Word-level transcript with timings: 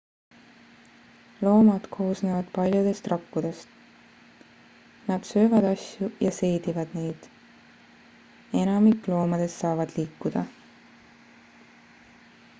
loomad 1.47 1.83
koosnevad 1.95 2.47
paljudest 2.53 3.09
rakkudest 3.11 3.75
nad 5.11 5.27
söövad 5.31 5.67
asju 5.73 6.09
ja 6.27 6.31
seedivad 6.37 6.95
neid 7.01 7.27
enamik 8.65 9.11
loomadest 9.13 9.61
saavad 9.65 9.93
liikuda 9.99 10.45